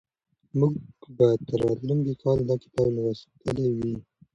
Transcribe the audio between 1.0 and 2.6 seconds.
به تر راتلونکي کاله دا